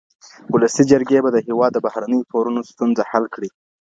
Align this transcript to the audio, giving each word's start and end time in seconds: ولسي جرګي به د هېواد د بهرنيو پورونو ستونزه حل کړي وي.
ولسي 0.53 0.83
جرګي 0.91 1.19
به 1.23 1.29
د 1.33 1.37
هېواد 1.47 1.71
د 1.73 1.77
بهرنيو 1.85 2.27
پورونو 2.31 2.61
ستونزه 2.71 3.03
حل 3.11 3.25
کړي 3.35 3.49
وي. 3.51 3.57